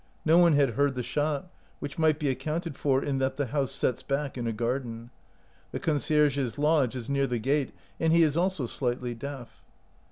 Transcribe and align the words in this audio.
No 0.25 0.39
one 0.39 0.53
had 0.53 0.71
heard 0.71 0.95
the 0.95 1.03
shot,, 1.03 1.51
which 1.77 1.99
might 1.99 2.17
be 2.17 2.27
accounted 2.27 2.75
for 2.75 3.03
in 3.03 3.19
that 3.19 3.35
the 3.37 3.45
house 3.45 3.71
sets 3.71 4.01
back 4.01 4.35
in 4.35 4.47
a 4.47 4.51
garden; 4.51 5.11
the 5.71 5.79
concierge's 5.79 6.57
lodge 6.57 6.95
is 6.95 7.07
near 7.07 7.27
the 7.27 7.37
gate, 7.37 7.71
and 7.99 8.11
he 8.11 8.23
is 8.23 8.35
also 8.35 8.65
slightly 8.65 9.13
deaf. 9.13 9.61